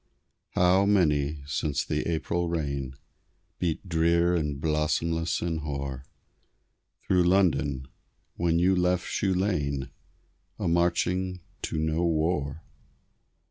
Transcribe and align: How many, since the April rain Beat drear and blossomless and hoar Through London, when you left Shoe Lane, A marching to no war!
How 0.55 0.83
many, 0.87 1.43
since 1.45 1.85
the 1.85 2.07
April 2.11 2.49
rain 2.49 2.95
Beat 3.59 3.87
drear 3.87 4.35
and 4.35 4.59
blossomless 4.59 5.43
and 5.43 5.59
hoar 5.59 6.07
Through 7.03 7.25
London, 7.25 7.87
when 8.35 8.57
you 8.57 8.75
left 8.75 9.05
Shoe 9.05 9.35
Lane, 9.35 9.91
A 10.57 10.67
marching 10.67 11.41
to 11.61 11.77
no 11.77 12.03
war! 12.03 12.63